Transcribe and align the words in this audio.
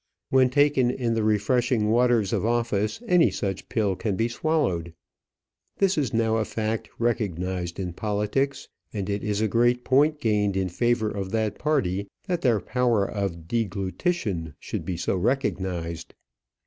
When 0.31 0.49
taken 0.49 0.89
in 0.89 1.13
the 1.13 1.21
refreshing 1.21 1.91
waters 1.91 2.33
of 2.33 2.43
office 2.43 3.03
any 3.07 3.29
such 3.29 3.69
pill 3.69 3.95
can 3.95 4.15
be 4.15 4.27
swallowed. 4.27 4.95
This 5.77 5.95
is 5.95 6.11
now 6.11 6.37
a 6.37 6.43
fact 6.43 6.89
recognized 6.97 7.79
in 7.79 7.93
politics; 7.93 8.67
and 8.91 9.07
it 9.11 9.23
is 9.23 9.41
a 9.41 9.47
great 9.47 9.83
point 9.83 10.19
gained 10.19 10.57
in 10.57 10.69
favour 10.69 11.11
of 11.11 11.29
that 11.33 11.59
party 11.59 12.07
that 12.25 12.41
their 12.41 12.59
power 12.59 13.05
of 13.05 13.47
deglutition 13.47 14.55
should 14.59 14.85
be 14.85 14.97
so 14.97 15.15
recognized. 15.15 16.15